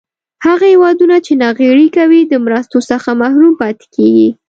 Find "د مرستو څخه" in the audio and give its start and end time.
2.27-3.09